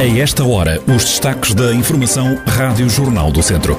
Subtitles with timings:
[0.00, 3.78] A esta hora, os destaques da Informação Rádio Jornal do Centro.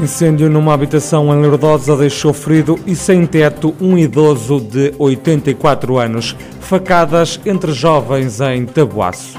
[0.00, 6.34] Incêndio numa habitação em Lourdosa deixou ferido e sem teto um idoso de 84 anos.
[6.58, 9.38] Facadas entre jovens em Tabuaço.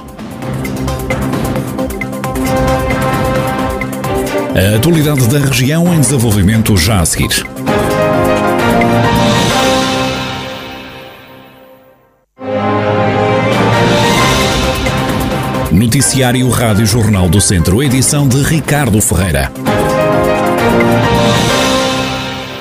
[4.56, 7.46] A atualidade da região em desenvolvimento já a seguir.
[15.80, 19.50] Noticiário Rádio Jornal do Centro, edição de Ricardo Ferreira.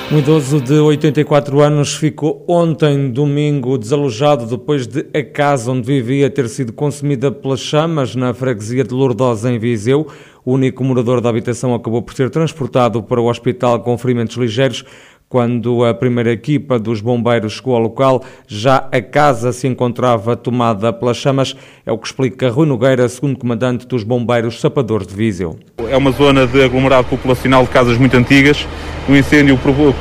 [0.09, 6.29] Um idoso de 84 anos ficou ontem, domingo, desalojado depois de a casa onde vivia
[6.29, 10.07] ter sido consumida pelas chamas na freguesia de Lourdosa, em Viseu.
[10.45, 14.85] O único morador da habitação acabou por ser transportado para o hospital com ferimentos ligeiros.
[15.29, 20.91] Quando a primeira equipa dos bombeiros chegou ao local, já a casa se encontrava tomada
[20.91, 21.55] pelas chamas.
[21.85, 25.59] É o que explica Rui Nogueira, segundo comandante dos bombeiros sapadores de Viseu.
[25.87, 28.65] É uma zona de aglomerado populacional de casas muito antigas.
[29.07, 29.59] O incêndio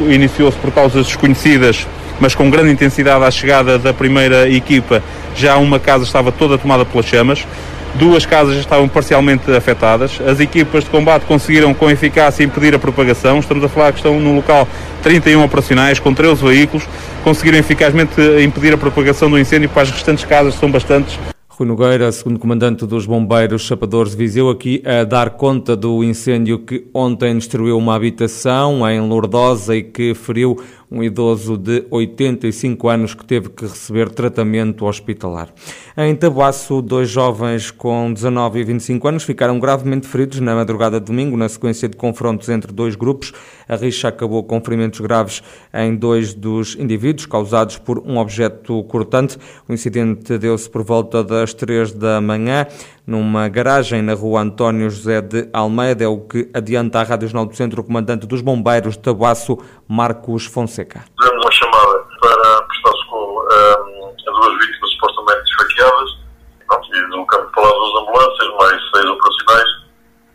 [0.08, 1.86] iniciou-se por causas desconhecidas,
[2.18, 5.02] mas com grande intensidade à chegada da primeira equipa.
[5.36, 7.46] Já uma casa estava toda tomada pelas chamas.
[7.94, 10.20] Duas casas já estavam parcialmente afetadas.
[10.26, 13.38] As equipas de combate conseguiram com eficácia impedir a propagação.
[13.38, 14.68] Estamos a falar que estão no local
[15.02, 16.86] 31 operacionais com 13 veículos.
[17.24, 21.18] Conseguiram eficazmente impedir a propagação do incêndio para as restantes casas, são bastantes.
[21.58, 26.60] Rui Nogueira, segundo comandante dos bombeiros Chapadores de Viseu, aqui a dar conta do incêndio
[26.60, 30.56] que ontem destruiu uma habitação em Lourdosa e que feriu
[30.90, 35.52] um idoso de 85 anos que teve que receber tratamento hospitalar.
[35.96, 41.06] Em Tabuaço, dois jovens com 19 e 25 anos ficaram gravemente feridos na madrugada de
[41.06, 43.32] domingo, na sequência de confrontos entre dois grupos.
[43.68, 45.42] A rixa acabou com ferimentos graves
[45.74, 49.36] em dois dos indivíduos, causados por um objeto cortante.
[49.68, 52.66] O incidente deu-se por volta das 3 da manhã
[53.08, 57.46] numa garagem na rua António José de Almeida, é o que adianta a Rádio Jornal
[57.46, 59.56] do Centro o comandante dos bombeiros de Tabuaço,
[59.88, 61.06] Marcos Fonseca.
[61.18, 66.18] Fizemos uma chamada para prestar socorro a duas vítimas supostamente esfaqueadas
[66.66, 69.70] Pronto, e deslocamos para lá duas ambulâncias, mais seis operacionais,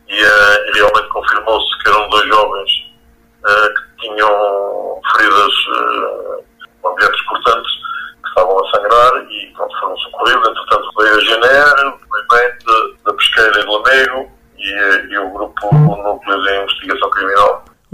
[0.09, 2.83] e, uh, e realmente confirmou-se que eram dois jovens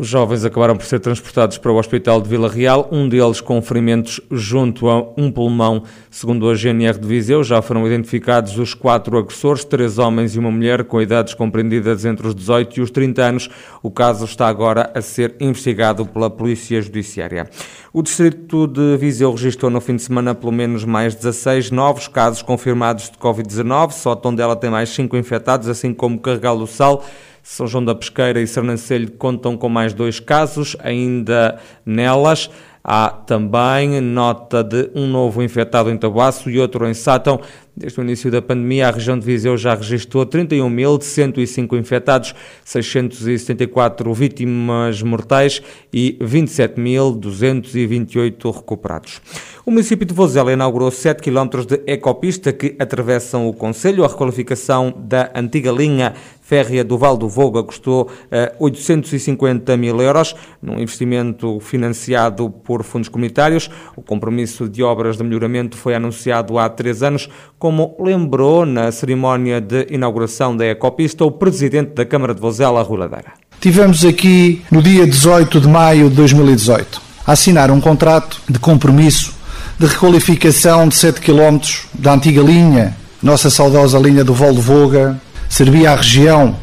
[0.10, 4.20] jovens acabaram por ser transportados para o Hospital de Vila Real, um deles com ferimentos
[4.32, 5.84] junto a um pulmão.
[6.10, 10.50] Segundo a GNR de Viseu, já foram identificados os quatro agressores, três homens e uma
[10.50, 13.50] mulher, com idades compreendidas entre os 18 e os 30 anos.
[13.84, 17.48] O caso está agora a ser investigado pela Polícia Judiciária.
[17.94, 22.42] O Distrito de Viseu registrou no fim de semana pelo menos mais 16 novos casos
[22.42, 23.92] confirmados de Covid-19.
[23.92, 27.04] Só Tondela tem mais 5 infectados, assim como Carregal do Sal.
[27.44, 32.50] São João da Pesqueira e Sernancelho contam com mais dois casos, ainda nelas.
[32.84, 37.42] Há também nota de um novo infectado em Tabuaço e outro em Sátão.
[37.76, 42.34] Desde o início da pandemia, a região de Viseu já registrou 31.105 infectados,
[42.66, 45.62] 674 vítimas mortais
[45.94, 49.22] e 27.228 recuperados.
[49.66, 54.04] O município de Vozela inaugurou 7 km de ecopista que atravessam o Conselho.
[54.04, 56.16] A requalificação da antiga linha
[56.50, 62.84] férrea do Val do Voga custou uh, eh, 850 mil euros, num investimento financiado por
[62.84, 63.70] fundos comunitários.
[63.96, 67.30] O compromisso de obras de melhoramento foi anunciado há três anos,
[67.60, 72.98] como lembrou na cerimónia de inauguração da Ecopista o presidente da Câmara de Vozela, Rui
[72.98, 73.34] Ladeira.
[73.62, 79.36] Tivemos aqui no dia 18 de maio de 2018 a assinar um contrato de compromisso
[79.78, 81.60] de requalificação de 7 km
[81.94, 86.56] da antiga linha, nossa saudosa linha do Val do Voga, servia à região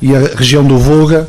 [0.00, 1.28] e a região do Voga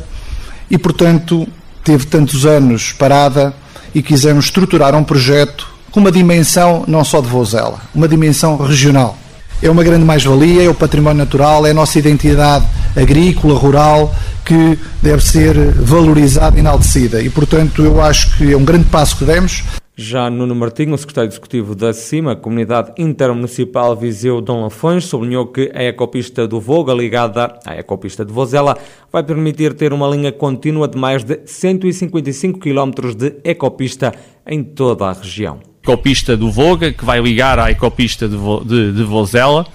[0.70, 1.48] e, portanto,
[1.82, 3.54] teve tantos anos parada
[3.94, 9.16] e quisemos estruturar um projeto com uma dimensão não só de Vozela, uma dimensão regional.
[9.60, 12.64] É uma grande mais-valia, é o património natural, é a nossa identidade
[12.94, 14.14] agrícola, rural,
[14.44, 17.20] que deve ser valorizada e enaltecida.
[17.20, 19.64] E, portanto, eu acho que é um grande passo que demos.
[20.00, 25.72] Já Nuno Martinho, o secretário executivo da CIMA, Comunidade Intermunicipal Viseu Dom Lafões, sublinhou que
[25.74, 28.78] a ecopista do Voga, ligada à ecopista de Vozela,
[29.12, 34.14] vai permitir ter uma linha contínua de mais de 155 km de ecopista
[34.46, 35.58] em toda a região.
[35.82, 39.66] Ecopista do Voga, que vai ligar à ecopista de, Vo, de, de Vozela,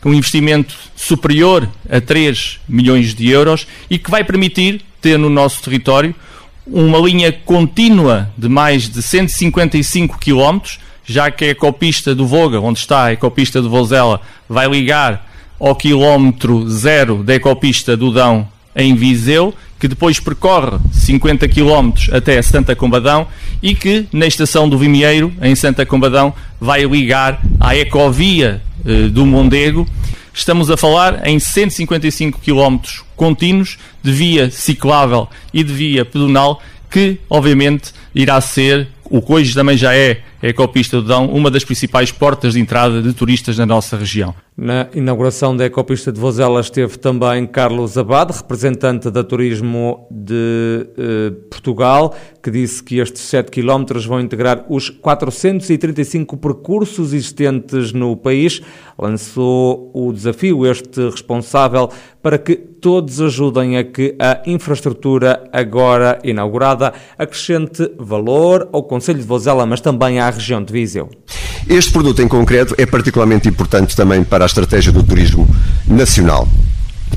[0.00, 5.28] com um investimento superior a 3 milhões de euros e que vai permitir ter no
[5.28, 6.14] nosso território
[6.66, 10.58] uma linha contínua de mais de 155 km,
[11.04, 15.74] já que a ecopista do Voga, onde está a ecopista do Vozela, vai ligar ao
[15.74, 22.74] quilómetro zero da ecopista do Dão em Viseu, que depois percorre 50 km até Santa
[22.74, 23.26] Combadão
[23.62, 29.24] e que na estação do Vimieiro, em Santa Combadão, vai ligar à ecovia eh, do
[29.24, 29.86] Mondego.
[30.36, 32.78] Estamos a falar em 155 km
[33.16, 36.60] contínuos de via ciclável e de via pedonal
[36.90, 41.50] que, obviamente, irá ser o que hoje também já é a Ecopista do Dão, uma
[41.50, 44.34] das principais portas de entrada de turistas na nossa região.
[44.56, 51.30] Na inauguração da Ecopista de Vozela esteve também Carlos Abad, representante da Turismo de eh,
[51.50, 58.62] Portugal, que disse que estes 7 km vão integrar os 435 percursos existentes no país.
[58.98, 61.90] Lançou o desafio este responsável
[62.22, 69.24] para que todos ajudem a que a infraestrutura agora inaugurada acrescente valor ao Conselho de
[69.24, 71.10] Vozela, mas também à região de Viseu.
[71.68, 75.48] Este produto em concreto é particularmente importante também para a estratégia do turismo
[75.86, 76.48] nacional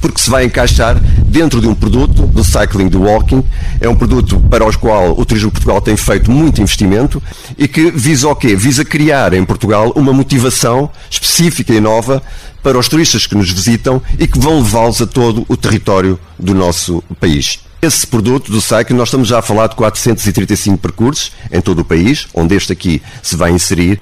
[0.01, 3.43] porque se vai encaixar dentro de um produto do cycling do walking.
[3.81, 7.21] É um produto para o qual o Turismo Portugal tem feito muito investimento
[7.57, 8.55] e que visa o quê?
[8.55, 12.21] Visa criar em Portugal uma motivação específica e nova
[12.63, 16.53] para os turistas que nos visitam e que vão levá-los a todo o território do
[16.53, 17.59] nosso país.
[17.81, 21.85] Esse produto do cycling, nós estamos já a falar de 435 percursos em todo o
[21.85, 24.01] país, onde este aqui se vai inserir,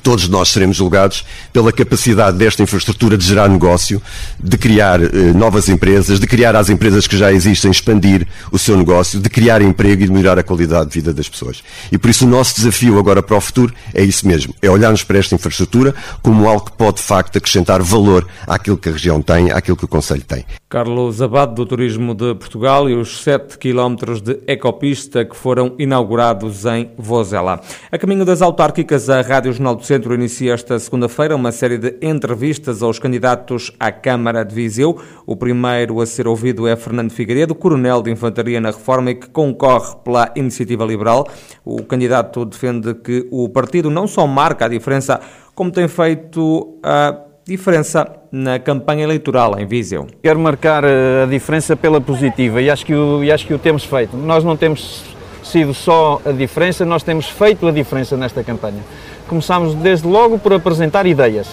[0.00, 4.00] todos nós seremos julgados pela capacidade desta infraestrutura de gerar negócio,
[4.38, 8.76] de criar eh, novas empresas, de criar as empresas que já existem, expandir o seu
[8.76, 11.62] negócio, de criar emprego e de melhorar a qualidade de vida das pessoas.
[11.90, 15.02] E por isso o nosso desafio agora para o futuro é isso mesmo, é olharmos
[15.02, 19.20] para esta infraestrutura como algo que pode de facto acrescentar valor àquilo que a região
[19.20, 20.44] tem, àquilo que o Conselho tem.
[20.68, 26.64] Carlos Abad, do Turismo de Portugal, e os 7 km de ecopista que foram inaugurados
[26.64, 27.60] em Vozela.
[27.90, 31.96] A caminho das autárquicas, a Rádio Jornal do Centro inicia esta segunda-feira uma série de
[32.00, 34.96] entrevistas aos candidatos à Câmara de Viseu.
[35.26, 39.28] O primeiro a ser ouvido é Fernando Figueiredo, coronel de Infantaria na Reforma e que
[39.28, 41.26] concorre pela Iniciativa Liberal.
[41.64, 45.20] O candidato defende que o partido não só marca a diferença,
[45.52, 50.06] como tem feito a diferença na campanha eleitoral em Viseu.
[50.22, 53.58] Quero marcar eh, a diferença pela positiva e acho que o, e acho que o
[53.58, 54.16] temos feito.
[54.16, 55.02] Nós não temos
[55.42, 58.80] sido só a diferença, nós temos feito a diferença nesta campanha.
[59.28, 61.46] Começámos desde logo por apresentar ideias.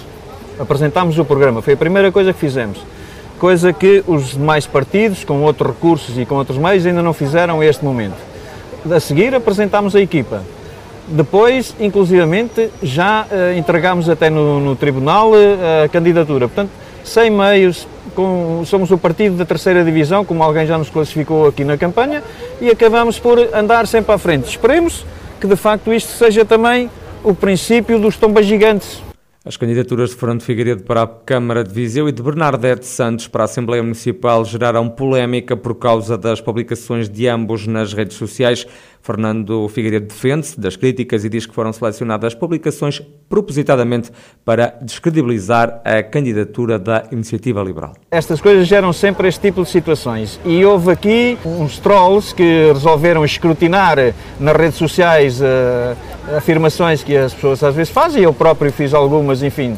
[0.60, 2.80] Apresentámos o programa, foi a primeira coisa que fizemos.
[3.40, 7.62] Coisa que os demais partidos, com outros recursos e com outros meios, ainda não fizeram
[7.62, 8.18] a este momento.
[8.92, 10.42] A seguir, apresentámos a equipa.
[11.08, 16.48] Depois, inclusivamente, já uh, entregámos até no, no Tribunal uh, a candidatura.
[16.48, 16.70] Portanto,
[17.04, 21.64] sem meios, com, somos o partido da terceira divisão, como alguém já nos classificou aqui
[21.64, 22.22] na campanha,
[22.60, 24.50] e acabamos por andar sempre à frente.
[24.50, 25.06] Esperemos
[25.40, 26.90] que de facto isto seja também
[27.24, 29.02] o princípio dos tombas gigantes.
[29.44, 33.44] As candidaturas de Fernando Figueiredo para a Câmara de Viseu e de Bernardete Santos para
[33.44, 38.68] a Assembleia Municipal geraram polémica por causa das publicações de ambos nas redes sociais.
[39.02, 44.12] Fernando Figueiredo defende-se das críticas e diz que foram selecionadas publicações propositadamente
[44.44, 47.94] para descredibilizar a candidatura da Iniciativa Liberal.
[48.12, 53.24] Estas coisas geram sempre este tipo de situações e houve aqui uns trolls que resolveram
[53.24, 53.98] escrutinar
[54.40, 59.42] nas redes sociais uh, afirmações que as pessoas às vezes fazem, eu próprio fiz algumas,
[59.44, 59.78] enfim,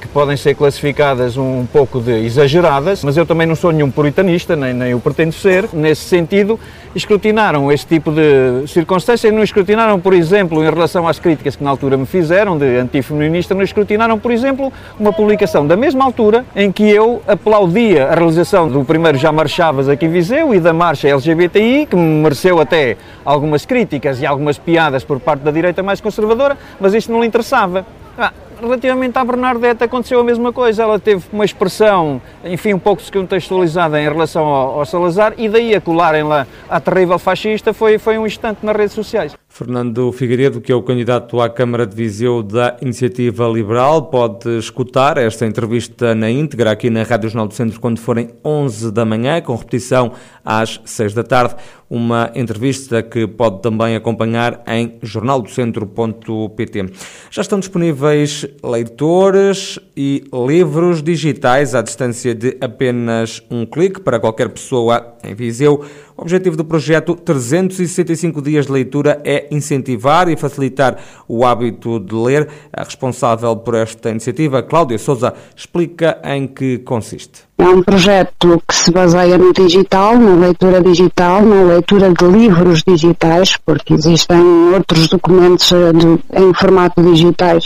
[0.00, 4.56] que podem ser classificadas um pouco de exageradas, mas eu também não sou nenhum puritanista,
[4.56, 5.68] nem, nem o pretendo ser.
[5.72, 6.58] Nesse sentido,
[6.94, 11.70] escrutinaram este tipo de circunstâncias, não escrutinaram, por exemplo, em relação às críticas que na
[11.70, 16.72] altura me fizeram, de antifeminista, não escrutinaram, por exemplo, uma publicação da mesma altura em
[16.72, 21.08] que eu aplaudia a realização do primeiro Já Marchavas aqui em Viseu e da marcha
[21.08, 26.00] LGBTI, que me mereceu até algumas críticas e algumas piadas por parte da direita mais
[26.00, 27.86] conservadora, mas isto não lhe interessava.
[28.18, 30.82] Ah, relativamente à Bernardette aconteceu a mesma coisa.
[30.82, 35.74] Ela teve uma expressão, enfim, um pouco descontextualizada em relação ao, ao Salazar e daí
[35.74, 39.34] a colarem lá a terrível fascista foi, foi um instante nas redes sociais.
[39.60, 45.18] Fernando Figueiredo, que é o candidato à Câmara de Viseu da Iniciativa Liberal, pode escutar
[45.18, 49.38] esta entrevista na íntegra aqui na Rádio Jornal do Centro quando forem 11 da manhã,
[49.42, 50.12] com repetição
[50.42, 51.56] às 6 da tarde.
[51.90, 56.92] Uma entrevista que pode também acompanhar em jornaldocentro.pt.
[57.30, 64.48] Já estão disponíveis leitores e livros digitais à distância de apenas um clique para qualquer
[64.50, 65.84] pessoa em Viseu
[66.20, 72.14] O objetivo do projeto 365 dias de leitura é incentivar e facilitar o hábito de
[72.14, 72.46] ler.
[72.70, 77.44] A responsável por esta iniciativa, Cláudia Souza, explica em que consiste.
[77.56, 82.82] É um projeto que se baseia no digital, na leitura digital, na leitura de livros
[82.86, 84.42] digitais, porque existem
[84.74, 87.64] outros documentos eh, em formato digitais,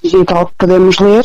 [0.00, 1.24] digital que podemos ler,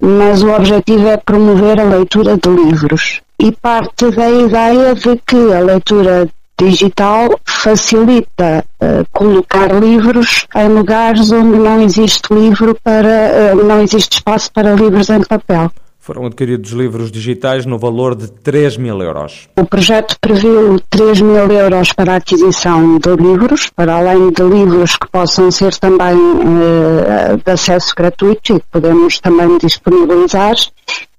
[0.00, 3.23] mas o objetivo é promover a leitura de livros.
[3.38, 11.32] E parte da ideia de que a leitura digital facilita uh, colocar livros em lugares
[11.32, 15.70] onde não existe livro para uh, não existe espaço para livros em papel.
[15.98, 19.48] Foram adquiridos livros digitais no valor de 3 mil euros.
[19.56, 24.96] O projeto previu 3 mil euros para a aquisição de livros, para além de livros
[24.96, 30.54] que possam ser também uh, de acesso gratuito e que podemos também disponibilizar.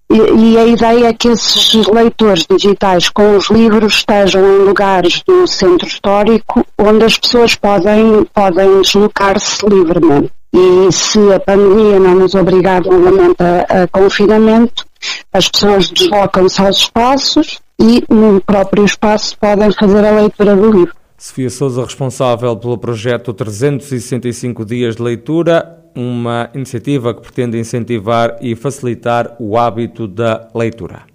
[0.09, 5.47] E, a ideia é que esses leitores digitais com os livros estejam em lugares do
[5.47, 10.31] centro histórico onde as pessoas podem, podem deslocar-se livremente.
[10.53, 14.85] E se a pandemia não nos obrigar novamente a, a confinamento,
[15.33, 20.95] as pessoas deslocam-se aos espaços e no próprio espaço podem fazer a leitura do livro.
[21.25, 28.55] Sofia Souza, responsável pelo projeto 365 Dias de Leitura, uma iniciativa que pretende incentivar e
[28.55, 31.14] facilitar o hábito da leitura.